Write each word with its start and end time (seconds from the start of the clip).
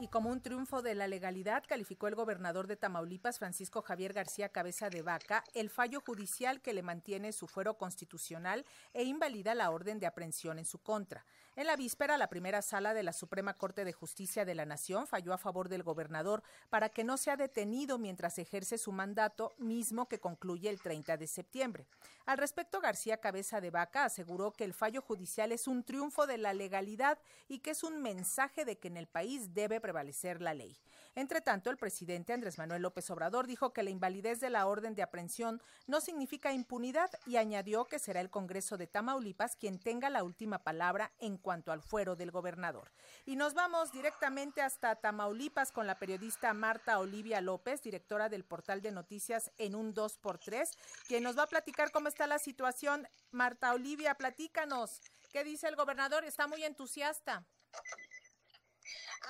Y 0.00 0.06
como 0.06 0.30
un 0.30 0.40
triunfo 0.40 0.80
de 0.80 0.94
la 0.94 1.08
legalidad, 1.08 1.64
calificó 1.66 2.06
el 2.06 2.14
gobernador 2.14 2.68
de 2.68 2.76
Tamaulipas, 2.76 3.40
Francisco 3.40 3.82
Javier 3.82 4.12
García 4.12 4.50
Cabeza 4.50 4.90
de 4.90 5.02
Vaca, 5.02 5.42
el 5.54 5.70
fallo 5.70 6.00
judicial 6.00 6.60
que 6.60 6.72
le 6.72 6.84
mantiene 6.84 7.32
su 7.32 7.48
fuero 7.48 7.76
constitucional 7.76 8.64
e 8.94 9.02
invalida 9.02 9.56
la 9.56 9.72
orden 9.72 9.98
de 9.98 10.06
aprehensión 10.06 10.60
en 10.60 10.66
su 10.66 10.78
contra. 10.78 11.26
En 11.58 11.66
la 11.66 11.74
víspera, 11.74 12.16
la 12.16 12.28
primera 12.28 12.62
sala 12.62 12.94
de 12.94 13.02
la 13.02 13.12
Suprema 13.12 13.54
Corte 13.54 13.84
de 13.84 13.92
Justicia 13.92 14.44
de 14.44 14.54
la 14.54 14.64
Nación 14.64 15.08
falló 15.08 15.32
a 15.32 15.38
favor 15.38 15.68
del 15.68 15.82
gobernador 15.82 16.44
para 16.70 16.88
que 16.88 17.02
no 17.02 17.16
sea 17.16 17.36
detenido 17.36 17.98
mientras 17.98 18.38
ejerce 18.38 18.78
su 18.78 18.92
mandato, 18.92 19.56
mismo 19.58 20.06
que 20.06 20.20
concluye 20.20 20.70
el 20.70 20.80
30 20.80 21.16
de 21.16 21.26
septiembre. 21.26 21.88
Al 22.26 22.38
respecto, 22.38 22.80
García 22.80 23.16
Cabeza 23.16 23.60
de 23.60 23.72
Vaca 23.72 24.04
aseguró 24.04 24.52
que 24.52 24.62
el 24.62 24.72
fallo 24.72 25.02
judicial 25.02 25.50
es 25.50 25.66
un 25.66 25.82
triunfo 25.82 26.28
de 26.28 26.38
la 26.38 26.54
legalidad 26.54 27.18
y 27.48 27.58
que 27.58 27.70
es 27.70 27.82
un 27.82 28.02
mensaje 28.02 28.64
de 28.64 28.78
que 28.78 28.86
en 28.86 28.96
el 28.96 29.08
país 29.08 29.52
debe 29.52 29.80
prevalecer 29.80 30.40
la 30.40 30.54
ley. 30.54 30.78
Entre 31.16 31.40
tanto, 31.40 31.70
el 31.70 31.76
presidente 31.76 32.32
Andrés 32.32 32.58
Manuel 32.58 32.82
López 32.82 33.10
Obrador 33.10 33.48
dijo 33.48 33.72
que 33.72 33.82
la 33.82 33.90
invalidez 33.90 34.38
de 34.38 34.50
la 34.50 34.68
orden 34.68 34.94
de 34.94 35.02
aprehensión 35.02 35.60
no 35.88 36.00
significa 36.00 36.52
impunidad 36.52 37.10
y 37.26 37.36
añadió 37.36 37.86
que 37.86 37.98
será 37.98 38.20
el 38.20 38.30
Congreso 38.30 38.76
de 38.76 38.86
Tamaulipas 38.86 39.56
quien 39.56 39.80
tenga 39.80 40.10
la 40.10 40.22
última 40.22 40.62
palabra 40.62 41.10
en 41.18 41.36
al 41.50 41.82
fuero 41.82 42.14
del 42.14 42.30
gobernador. 42.30 42.90
Y 43.24 43.36
nos 43.36 43.54
vamos 43.54 43.90
directamente 43.90 44.60
hasta 44.60 44.96
Tamaulipas 44.96 45.72
con 45.72 45.86
la 45.86 45.98
periodista 45.98 46.52
Marta 46.52 46.98
Olivia 46.98 47.40
López, 47.40 47.82
directora 47.82 48.28
del 48.28 48.44
portal 48.44 48.82
de 48.82 48.90
noticias 48.90 49.50
en 49.56 49.74
un 49.74 49.94
2x3, 49.94 50.76
quien 51.06 51.22
nos 51.22 51.38
va 51.38 51.44
a 51.44 51.48
platicar 51.48 51.90
cómo 51.90 52.08
está 52.08 52.26
la 52.26 52.38
situación. 52.38 53.08
Marta 53.30 53.72
Olivia, 53.72 54.14
platícanos. 54.14 55.00
¿Qué 55.32 55.42
dice 55.44 55.68
el 55.68 55.76
gobernador? 55.76 56.24
Está 56.24 56.46
muy 56.46 56.62
entusiasta. 56.64 57.44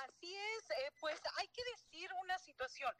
Así 0.07 0.35
es, 0.35 0.69
eh, 0.69 0.91
pues 0.99 1.19
hay 1.37 1.47
que 1.49 1.63
decir 1.63 2.09
una 2.21 2.37
situación. 2.39 2.93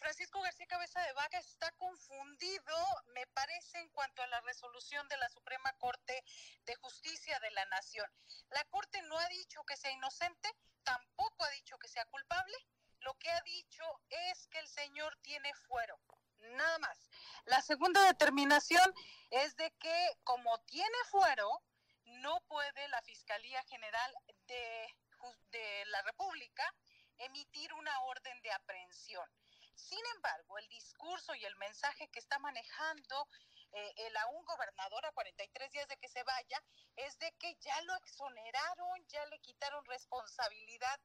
Francisco 0.00 0.40
García 0.40 0.66
Cabeza 0.66 0.98
de 1.02 1.12
Vaca 1.12 1.38
está 1.38 1.70
confundido, 1.72 2.74
me 3.14 3.26
parece, 3.34 3.80
en 3.80 3.88
cuanto 3.90 4.22
a 4.22 4.26
la 4.28 4.40
resolución 4.40 5.06
de 5.08 5.18
la 5.18 5.28
Suprema 5.28 5.70
Corte 5.74 6.24
de 6.64 6.74
Justicia 6.76 7.38
de 7.40 7.50
la 7.50 7.66
Nación. 7.66 8.10
La 8.50 8.64
Corte 8.64 9.02
no 9.02 9.18
ha 9.18 9.28
dicho 9.28 9.62
que 9.64 9.76
sea 9.76 9.90
inocente, 9.92 10.48
tampoco 10.82 11.44
ha 11.44 11.50
dicho 11.50 11.78
que 11.78 11.88
sea 11.88 12.04
culpable. 12.06 12.56
Lo 13.00 13.14
que 13.14 13.30
ha 13.30 13.40
dicho 13.42 13.84
es 14.08 14.46
que 14.48 14.58
el 14.58 14.68
señor 14.68 15.16
tiene 15.22 15.52
fuero, 15.54 15.98
nada 16.38 16.78
más. 16.78 17.08
La 17.46 17.62
segunda 17.62 18.04
determinación 18.04 18.92
es 19.30 19.56
de 19.56 19.70
que 19.78 20.18
como 20.24 20.58
tiene 20.66 20.98
fuero, 21.10 21.48
no 22.04 22.40
puede 22.42 22.88
la 22.88 23.00
Fiscalía 23.02 23.62
General 23.64 24.14
de 24.46 24.94
de 25.50 25.84
la 25.86 26.02
República 26.02 26.64
emitir 27.18 27.72
una 27.74 28.00
orden 28.02 28.40
de 28.42 28.52
aprehensión. 28.52 29.28
Sin 29.74 30.00
embargo, 30.16 30.58
el 30.58 30.68
discurso 30.68 31.34
y 31.34 31.44
el 31.44 31.56
mensaje 31.56 32.08
que 32.08 32.18
está 32.18 32.38
manejando 32.38 33.28
eh, 33.72 33.94
el 33.96 34.16
aún 34.16 34.44
gobernador 34.44 35.04
a 35.06 35.12
43 35.12 35.70
días 35.72 35.88
de 35.88 35.96
que 35.96 36.08
se 36.08 36.22
vaya 36.22 36.62
es 36.96 37.18
de 37.18 37.32
que 37.32 37.54
ya 37.56 37.80
lo 37.82 37.94
exoneraron, 37.96 39.06
ya 39.08 39.24
le 39.26 39.38
quitaron 39.40 39.84
responsabilidad 39.84 41.00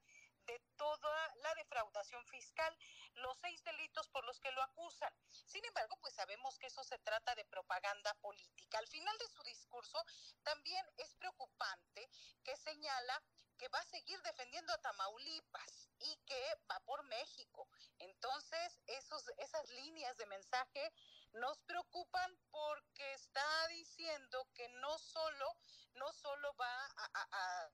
de 0.46 0.60
toda 0.76 1.34
la 1.42 1.54
defraudación 1.56 2.24
fiscal, 2.26 2.76
los 3.14 3.36
seis 3.38 3.62
delitos 3.64 4.08
por 4.08 4.24
los 4.24 4.38
que 4.40 4.52
lo 4.52 4.62
acusan. 4.62 5.12
Sin 5.44 5.64
embargo, 5.64 5.96
pues 6.00 6.14
sabemos 6.14 6.58
que 6.58 6.66
eso 6.66 6.84
se 6.84 6.98
trata 7.00 7.34
de 7.34 7.44
propaganda 7.46 8.14
política. 8.14 8.78
Al 8.78 8.86
final 8.86 9.16
de 9.18 9.28
su 9.28 9.42
discurso 9.42 10.02
también 10.42 10.86
es 10.98 11.14
preocupante 11.16 12.08
que 12.44 12.56
señala 12.56 13.22
que 13.58 13.68
va 13.68 13.78
a 13.78 13.84
seguir 13.84 14.20
defendiendo 14.22 14.72
a 14.72 14.78
Tamaulipas 14.78 15.88
y 15.98 16.16
que 16.26 16.54
va 16.70 16.78
por 16.80 17.02
México. 17.04 17.68
Entonces, 17.98 18.80
esos, 18.86 19.24
esas 19.38 19.68
líneas 19.70 20.16
de 20.18 20.26
mensaje 20.26 20.92
nos 21.32 21.58
preocupan 21.60 22.30
porque 22.50 23.14
está 23.14 23.68
diciendo 23.68 24.48
que 24.54 24.68
no 24.80 24.98
solo, 24.98 25.56
no 25.94 26.12
solo 26.12 26.54
va 26.54 26.86
a, 26.96 27.28
a 27.32 27.70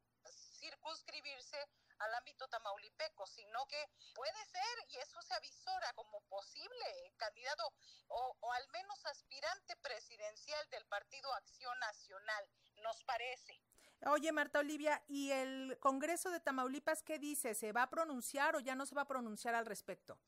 circunscribirse 0.63 1.69
al 1.99 2.15
ámbito 2.15 2.49
tamaulipeco, 2.49 3.27
sino 3.27 3.67
que 3.67 3.89
puede 4.15 4.45
ser, 4.47 4.87
y 4.89 4.97
eso 4.97 5.21
se 5.23 5.35
avisora 5.35 5.93
como 5.95 6.21
posible 6.23 7.15
candidato 7.17 7.65
o, 8.09 8.37
o 8.41 8.53
al 8.53 8.69
menos 8.69 9.05
aspirante 9.07 9.77
presidencial 9.77 10.69
del 10.71 10.85
Partido 10.87 11.33
Acción 11.35 11.79
Nacional, 11.79 12.49
nos 12.83 13.03
parece. 13.05 13.61
Oye, 14.07 14.33
Marta 14.33 14.59
Olivia, 14.59 15.01
¿y 15.07 15.31
el 15.31 15.79
Congreso 15.79 16.31
de 16.31 16.41
Tamaulipas 16.41 17.05
qué 17.05 17.21
dice? 17.21 17.55
¿Se 17.55 17.73
va 17.73 17.85
a 17.85 17.91
pronunciar 17.91 18.57
o 18.57 18.61
ya 18.61 18.75
no 18.75 18.85
se 18.85 18.97
va 18.97 19.03
a 19.03 19.07
pronunciar 19.07 19.55
al 19.55 19.67
respecto? 19.67 20.19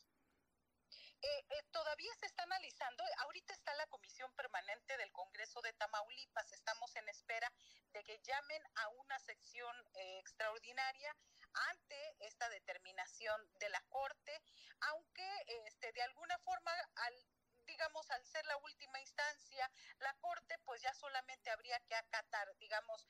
Eh, 1.24 1.46
eh, 1.48 1.62
todavía 1.72 2.12
se 2.20 2.26
está 2.26 2.42
analizando, 2.42 3.02
ahorita 3.20 3.54
está 3.54 3.72
la 3.76 3.86
comisión 3.86 4.30
permanente 4.34 4.94
del 4.98 5.10
Congreso 5.10 5.62
de 5.62 5.72
Tamaulipas, 5.72 6.52
estamos 6.52 6.94
en 6.96 7.08
espera 7.08 7.50
de 7.94 8.04
que 8.04 8.20
llamen 8.20 8.62
a 8.74 8.88
una 8.88 9.18
sección 9.20 9.74
eh, 9.94 10.18
extraordinaria 10.18 11.16
ante 11.70 12.16
esta 12.20 12.46
determinación 12.50 13.40
de 13.54 13.70
la 13.70 13.80
Corte, 13.88 14.42
aunque 14.92 15.26
este, 15.64 15.92
de 15.92 16.02
alguna 16.02 16.36
forma 16.40 16.72
al 17.06 17.14
digamos, 17.66 18.10
al 18.10 18.24
ser 18.26 18.44
la 18.46 18.56
última 18.58 19.00
instancia, 19.00 19.70
la 19.98 20.12
Corte, 20.20 20.58
pues 20.64 20.82
ya 20.82 20.92
solamente 20.94 21.50
habría 21.50 21.80
que 21.80 21.94
acatar, 21.94 22.54
digamos, 22.58 23.06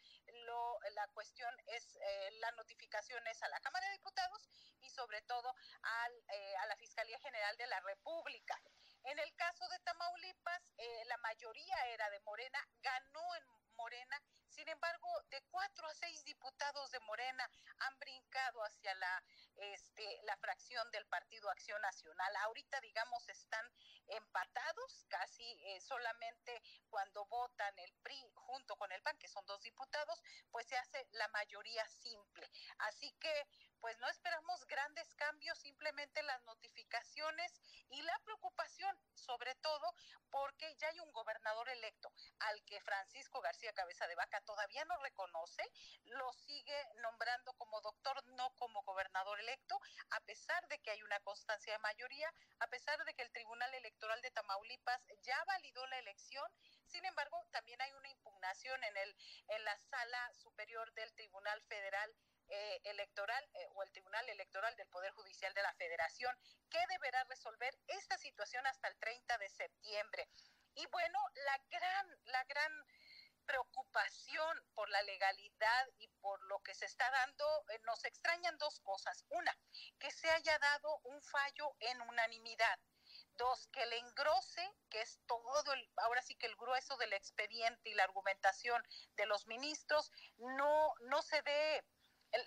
lo, 0.47 0.79
la 0.93 1.07
cuestión 1.09 1.53
es, 1.67 1.97
eh, 1.97 2.31
la 2.41 2.53
notificación 2.53 3.27
es 3.27 3.43
a 3.43 3.49
la 3.49 3.61
Cámara 3.61 3.87
de 3.87 3.93
Diputados 3.95 4.49
sobre 4.95 5.21
todo 5.23 5.55
al, 5.83 6.13
eh, 6.29 6.57
a 6.63 6.67
la 6.67 6.77
Fiscalía 6.77 7.19
General 7.19 7.57
de 7.57 7.67
la 7.67 7.81
República. 7.81 8.61
En 9.05 9.19
el 9.19 9.35
caso 9.35 9.69
de 9.69 9.79
Tamaulipas, 9.81 10.73
eh, 10.79 11.05
la 11.07 11.19
mayoría 11.19 11.77
era 11.93 12.09
de 12.11 12.21
Morena, 12.21 12.59
ganó 12.81 13.35
en 13.37 13.75
Morena 13.75 14.23
sin 14.55 14.69
embargo, 14.69 15.09
de 15.31 15.43
cuatro 15.51 15.85
a 15.89 15.95
seis 15.95 16.25
diputados 16.25 16.89
de 16.93 17.01
Morena 17.01 17.51
han 17.79 17.99
brincado 17.99 18.63
hacia 18.63 18.95
la, 18.95 19.25
este, 19.57 20.21
la 20.23 20.37
fracción 20.37 20.89
del 20.93 21.05
Partido 21.07 21.51
Acción 21.51 21.83
Nacional. 21.83 22.37
Ahorita, 22.45 22.81
digamos, 22.81 23.29
están 23.29 23.69
empatados, 24.07 25.07
casi 25.09 25.43
eh, 25.43 25.81
solamente 25.81 26.63
cuando 26.89 27.27
votan 27.27 27.77
el 27.81 27.93
PRI 28.05 28.31
junto 28.37 28.77
con 28.77 28.93
el 28.93 29.03
PAN, 29.03 29.19
que 29.19 29.27
son 29.27 29.45
dos 29.47 29.61
diputados, 29.61 30.23
pues 30.53 30.69
se 30.69 30.77
hace 30.77 31.05
la 31.11 31.27
mayoría 31.29 31.85
simple. 31.89 32.49
Así 32.79 33.11
que, 33.19 33.49
pues 33.85 33.99
no 33.99 34.09
esperamos 34.09 34.67
grandes 34.67 35.15
cambios, 35.15 35.59
simplemente 35.59 36.23
las 36.23 36.43
notificaciones 36.45 37.53
y 37.91 38.01
la 38.01 38.19
preocupación, 38.25 38.99
sobre 39.13 39.55
todo 39.57 39.95
porque 40.31 40.75
ya 40.77 40.89
hay 40.89 41.01
un 41.01 41.13
gobernador 41.13 41.69
electo 41.69 42.11
al 42.39 42.65
que 42.65 42.81
Francisco 42.81 43.43
García 43.43 43.75
Cabeza 43.75 44.07
de 44.07 44.15
Vaca 44.15 44.41
todavía 44.41 44.87
no 44.87 44.97
reconoce, 45.03 45.63
lo 46.05 46.33
sigue 46.33 46.89
nombrando 47.03 47.53
como 47.59 47.79
doctor, 47.83 48.25
no 48.29 48.49
como 48.57 48.83
gobernador 48.85 49.39
electo, 49.39 49.79
a 50.13 50.21
pesar 50.21 50.67
de 50.69 50.79
que 50.79 50.91
hay 50.91 51.03
una 51.03 51.21
constancia 51.21 51.75
de 51.75 51.79
mayoría, 51.81 52.33
a 52.61 52.67
pesar 52.69 53.05
de 53.05 53.13
que 53.13 53.23
el 53.23 53.33
Tribunal 53.33 53.75
Electoral 53.75 54.23
de 54.23 54.31
Tamaulipas 54.31 55.03
ya 55.21 55.37
validó 55.45 55.87
la 55.89 55.99
elección, 55.99 56.51
sin 56.87 57.05
embargo, 57.05 57.37
también 57.51 57.83
hay 57.83 57.93
una 57.93 58.09
impugnación 58.09 58.83
en, 58.83 58.97
el, 58.97 59.17
en 59.49 59.65
la 59.65 59.77
sala 59.77 60.33
superior 60.33 60.91
del 60.95 61.13
Tribunal 61.13 61.61
Federal 61.65 62.15
eh, 62.49 62.81
electoral 62.85 63.49
eh, 63.55 63.67
o 63.75 63.83
el 63.83 63.91
Tribunal 63.93 64.29
Electoral 64.29 64.75
del 64.77 64.89
Poder 64.89 65.13
Judicial 65.13 65.53
de 65.55 65.63
la 65.63 65.73
Federación, 65.75 66.37
que 66.71 66.81
deberá 66.91 67.25
resolver 67.25 67.75
esta 67.89 68.19
situación 68.19 68.67
hasta 68.67 68.89
el 68.89 68.97
30 68.99 69.39
de 69.39 69.49
septiembre. 69.49 70.29
Y 70.75 70.87
bueno, 70.87 71.19
la 71.35 71.59
gran, 71.71 72.19
la 72.27 72.45
gran 72.45 72.87
preocupación 73.47 74.65
por 74.75 74.89
la 74.91 75.03
legalidad 75.03 75.89
y 75.99 76.09
por 76.21 76.43
lo 76.45 76.61
que 76.61 76.75
se 76.75 76.87
está 76.87 77.11
dando, 77.11 77.45
eh, 77.71 77.81
nos 77.85 78.05
extrañan 78.05 78.57
dos 78.59 78.81
cosas. 78.81 79.25
Una, 79.31 79.57
que 79.99 80.11
se 80.11 80.31
haya 80.31 80.59
dado 80.59 81.01
un 81.05 81.21
fallo 81.23 81.75
en 81.81 82.01
unanimidad. 82.01 82.79
Dos, 83.37 83.69
que 83.73 83.83
el 83.83 83.93
engrose, 83.95 84.73
que 84.91 85.01
es 85.01 85.19
todo 85.27 85.73
el, 85.73 85.91
ahora 85.97 86.23
sí 86.23 86.37
que 86.37 86.47
el 86.47 86.57
grueso 86.57 86.97
del 86.97 87.13
expediente 87.13 87.91
y 87.91 87.95
la 87.95 88.05
argumentación 88.05 88.83
de 89.17 89.27
los 89.27 89.47
ministros, 89.47 90.11
no, 90.37 90.95
no 91.01 91.21
se 91.23 91.43
dé 91.43 91.85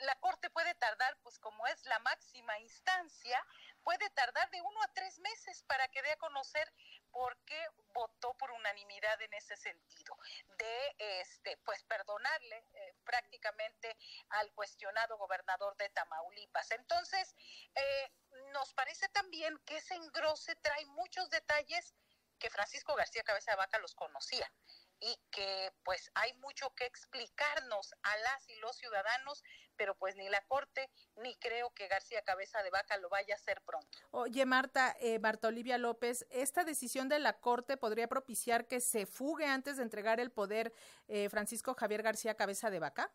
la 0.02 0.16
Corte 0.20 0.50
puede 0.50 0.74
tardar, 0.76 1.18
pues 1.24 1.40
como 1.40 1.66
es 1.68 1.84
la 1.86 2.00
máxima 2.00 2.58
instancia, 2.60 3.46
puede 3.84 4.10
tardar 4.12 4.50
de 4.52 4.62
uno 4.62 4.82
a 4.84 4.88
tres 4.94 5.20
meses 5.20 5.64
para 5.64 5.88
que 5.88 6.02
dé 6.02 6.12
a 6.12 6.18
conocer 6.18 6.72
por 7.12 7.38
qué 7.46 7.60
votó 7.94 8.34
por 8.36 8.52
unanimidad 8.52 9.22
en 9.22 9.34
ese 9.34 9.56
sentido, 9.56 10.18
de 10.58 10.96
este, 11.22 11.58
pues 11.58 11.84
perdonarle 11.86 12.58
eh, 12.74 12.96
prácticamente 13.06 13.96
al 14.30 14.52
cuestionado 14.54 15.18
gobernador 15.18 15.76
de 15.78 15.90
Tamaulipas. 15.90 16.72
Entonces, 16.72 17.34
eh, 17.76 18.12
nos 18.52 18.74
parece 18.74 19.08
también 19.10 19.58
que 19.66 19.78
ese 19.78 19.96
engrose 19.96 20.56
trae 20.56 20.86
muchos 20.88 21.30
detalles 21.30 21.94
que 22.40 22.50
Francisco 22.50 22.94
García 22.96 23.24
Cabeza 23.24 23.52
de 23.52 23.58
Vaca 23.58 23.80
los 23.80 23.96
conocía 23.96 24.52
y 25.00 25.20
que 25.32 25.72
pues 25.84 26.12
hay 26.16 26.34
mucho 26.36 26.74
que 26.76 26.86
explicarnos 26.86 27.94
a 28.04 28.18
las 28.18 28.50
y 28.50 28.56
los 28.60 28.76
ciudadanos, 28.76 29.44
pero 29.76 29.96
pues 29.96 30.16
ni 30.16 30.28
la 30.30 30.42
Corte 30.42 30.90
ni 31.16 31.36
creo 31.36 31.72
que 31.72 31.88
García 31.88 32.22
Cabeza 32.24 32.64
de 32.64 32.70
Vaca 32.70 32.98
lo 32.98 33.10
vaya 33.10 33.36
a 33.36 33.38
hacer 33.38 33.62
pronto. 33.62 33.98
Oye, 34.12 34.46
Marta, 34.46 34.96
eh, 35.00 35.20
Marta 35.20 35.48
Olivia 35.48 35.78
López, 35.78 36.26
¿esta 36.30 36.64
decisión 36.64 37.10
de 37.10 37.20
la 37.20 37.40
Corte 37.40 37.78
podría 37.78 38.08
propiciar 38.08 38.68
que 38.68 38.80
se 38.80 39.06
fugue 39.06 39.46
antes 39.46 39.78
de 39.78 39.84
entregar 39.84 40.20
el 40.20 40.32
poder 40.32 40.74
eh, 41.08 41.30
Francisco 41.30 41.76
Javier 41.76 42.02
García 42.02 42.36
Cabeza 42.36 42.70
de 42.70 42.80
Vaca? 42.80 43.12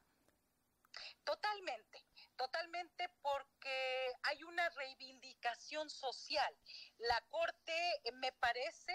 Totalmente, 1.24 2.04
totalmente 2.36 3.08
porque 3.22 4.12
hay 4.24 4.42
una 4.44 4.68
reivindicación 4.70 5.88
social. 5.88 6.54
La 6.98 7.20
Corte 7.28 7.72
eh, 8.04 8.12
me 8.12 8.32
parece 8.32 8.92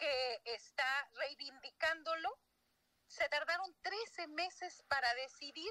que 0.00 0.40
está 0.46 1.08
reivindicándolo. 1.12 2.30
Se 3.06 3.28
tardaron 3.28 3.72
13 3.82 4.28
meses 4.28 4.82
para 4.88 5.14
decidir 5.14 5.70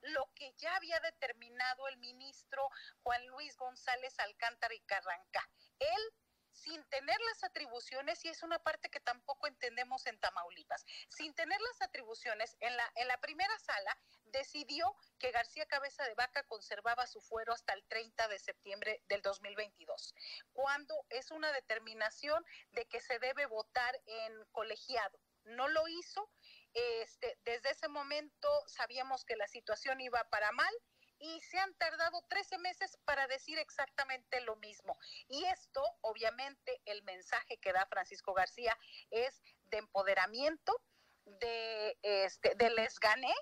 lo 0.00 0.30
que 0.34 0.52
ya 0.54 0.74
había 0.76 0.98
determinado 1.00 1.88
el 1.88 1.96
ministro 1.98 2.68
Juan 3.02 3.26
Luis 3.28 3.56
González 3.56 4.18
Alcántara 4.18 4.74
y 4.74 4.80
Carranca. 4.80 5.48
Él 5.78 6.12
sin 6.52 6.82
tener 6.88 7.16
las 7.20 7.44
atribuciones, 7.44 8.24
y 8.24 8.28
es 8.28 8.42
una 8.42 8.58
parte 8.58 8.90
que 8.90 9.00
tampoco 9.00 9.46
entendemos 9.46 10.06
en 10.06 10.18
Tamaulipas, 10.18 10.84
sin 11.08 11.32
tener 11.34 11.60
las 11.60 11.82
atribuciones, 11.82 12.56
en 12.60 12.76
la, 12.76 12.92
en 12.96 13.06
la 13.06 13.18
primera 13.20 13.56
sala 13.60 13.96
decidió 14.32 14.94
que 15.18 15.30
García 15.30 15.66
Cabeza 15.66 16.04
de 16.04 16.14
Vaca 16.14 16.42
conservaba 16.44 17.06
su 17.06 17.20
fuero 17.20 17.52
hasta 17.52 17.72
el 17.72 17.84
30 17.84 18.28
de 18.28 18.38
septiembre 18.38 19.02
del 19.08 19.22
2022, 19.22 20.14
cuando 20.52 20.94
es 21.10 21.30
una 21.30 21.52
determinación 21.52 22.44
de 22.72 22.86
que 22.86 23.00
se 23.00 23.18
debe 23.18 23.46
votar 23.46 24.00
en 24.06 24.44
colegiado. 24.52 25.18
No 25.44 25.68
lo 25.68 25.88
hizo, 25.88 26.30
este, 26.74 27.38
desde 27.44 27.70
ese 27.70 27.88
momento 27.88 28.48
sabíamos 28.66 29.24
que 29.24 29.36
la 29.36 29.48
situación 29.48 30.00
iba 30.00 30.22
para 30.30 30.52
mal 30.52 30.72
y 31.18 31.40
se 31.40 31.58
han 31.58 31.74
tardado 31.74 32.22
13 32.28 32.58
meses 32.58 32.96
para 33.04 33.26
decir 33.26 33.58
exactamente 33.58 34.40
lo 34.42 34.56
mismo. 34.56 34.96
Y 35.28 35.44
esto, 35.46 35.82
obviamente, 36.02 36.80
el 36.84 37.02
mensaje 37.02 37.58
que 37.58 37.72
da 37.72 37.86
Francisco 37.86 38.34
García 38.34 38.78
es 39.10 39.42
de 39.64 39.78
empoderamiento, 39.78 40.80
de, 41.24 41.98
este, 42.02 42.54
de 42.54 42.70
les 42.70 42.98
gané, 43.00 43.34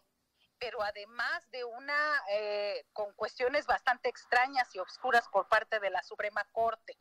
pero 0.59 0.83
además 0.83 1.51
de 1.51 1.65
una, 1.65 2.23
eh, 2.31 2.87
con 2.93 3.13
cuestiones 3.15 3.67
bastante 3.67 4.09
extrañas 4.09 4.75
y 4.75 4.79
obscuras 4.79 5.29
por 5.29 5.49
parte 5.49 5.81
de 5.81 5.91
la 5.91 6.03
Suprema 6.03 6.45
Corte 6.53 6.97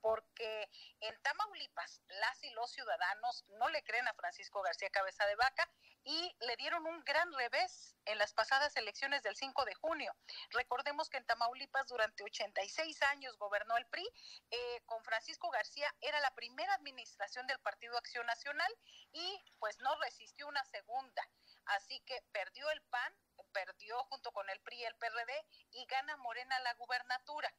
porque 0.00 0.68
en 1.00 1.20
Tamaulipas 1.22 2.00
las 2.08 2.42
y 2.42 2.50
los 2.50 2.70
ciudadanos 2.70 3.44
no 3.58 3.68
le 3.68 3.82
creen 3.82 4.06
a 4.08 4.14
Francisco 4.14 4.62
García 4.62 4.90
Cabeza 4.90 5.26
de 5.26 5.36
Vaca 5.36 5.68
y 6.04 6.34
le 6.40 6.56
dieron 6.56 6.86
un 6.86 7.02
gran 7.04 7.30
revés 7.34 7.94
en 8.06 8.18
las 8.18 8.32
pasadas 8.32 8.76
elecciones 8.76 9.22
del 9.22 9.36
5 9.36 9.64
de 9.64 9.74
junio. 9.74 10.14
Recordemos 10.50 11.10
que 11.10 11.18
en 11.18 11.26
Tamaulipas 11.26 11.88
durante 11.88 12.24
86 12.24 13.02
años 13.02 13.36
gobernó 13.38 13.76
el 13.76 13.86
PRI, 13.86 14.08
eh, 14.50 14.80
con 14.86 15.04
Francisco 15.04 15.50
García 15.50 15.94
era 16.00 16.20
la 16.20 16.34
primera 16.34 16.72
administración 16.74 17.46
del 17.46 17.60
Partido 17.60 17.96
Acción 17.98 18.26
Nacional 18.26 18.72
y 19.12 19.44
pues 19.58 19.78
no 19.80 19.94
resistió 20.00 20.48
una 20.48 20.64
segunda. 20.64 21.22
Así 21.66 22.00
que 22.00 22.22
perdió 22.32 22.70
el 22.70 22.82
PAN, 22.82 23.12
perdió 23.52 24.02
junto 24.04 24.32
con 24.32 24.48
el 24.50 24.60
PRI 24.60 24.78
y 24.78 24.84
el 24.84 24.94
PRD 24.96 25.44
y 25.72 25.84
gana 25.86 26.16
Morena 26.18 26.58
la 26.60 26.74
gubernatura. 26.74 27.52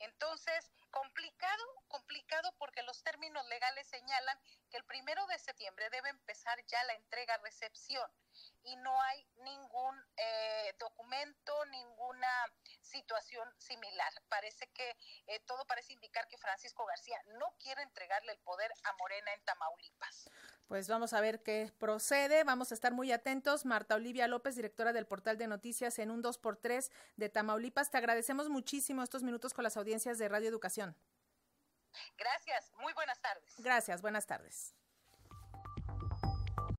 Entonces, 0.00 0.72
complicado, 0.90 1.64
complicado 1.88 2.52
porque 2.58 2.82
los 2.82 3.02
términos 3.02 3.46
legales 3.46 3.86
señalan 3.86 4.38
que 4.70 4.76
el 4.76 4.84
primero 4.84 5.24
de 5.28 5.38
septiembre 5.38 5.88
debe 5.90 6.08
empezar 6.10 6.58
ya 6.66 6.82
la 6.84 6.94
entrega-recepción 6.94 8.10
y 8.64 8.76
no 8.76 9.00
hay 9.02 9.26
ningún 9.36 9.63
situación 12.94 13.48
similar. 13.58 14.12
Parece 14.28 14.68
que 14.68 14.96
eh, 15.26 15.40
todo 15.46 15.64
parece 15.66 15.92
indicar 15.92 16.26
que 16.28 16.38
Francisco 16.38 16.86
García 16.86 17.18
no 17.40 17.46
quiere 17.58 17.82
entregarle 17.82 18.32
el 18.32 18.38
poder 18.38 18.70
a 18.84 18.92
Morena 18.94 19.32
en 19.34 19.44
Tamaulipas. 19.44 20.30
Pues 20.68 20.88
vamos 20.88 21.12
a 21.12 21.20
ver 21.20 21.42
qué 21.42 21.72
procede. 21.78 22.44
Vamos 22.44 22.70
a 22.70 22.74
estar 22.74 22.92
muy 22.92 23.10
atentos. 23.10 23.64
Marta 23.64 23.96
Olivia 23.96 24.28
López, 24.28 24.54
directora 24.54 24.92
del 24.92 25.06
portal 25.06 25.36
de 25.38 25.48
noticias 25.48 25.98
en 25.98 26.10
un 26.10 26.22
2x3 26.22 26.90
de 27.16 27.28
Tamaulipas. 27.28 27.90
Te 27.90 27.98
agradecemos 27.98 28.48
muchísimo 28.48 29.02
estos 29.02 29.24
minutos 29.24 29.52
con 29.54 29.64
las 29.64 29.76
audiencias 29.76 30.18
de 30.18 30.28
Radio 30.28 30.48
Educación. 30.48 30.96
Gracias. 32.16 32.72
Muy 32.78 32.92
buenas 32.92 33.20
tardes. 33.20 33.54
Gracias. 33.58 34.02
Buenas 34.02 34.26
tardes. 34.26 34.74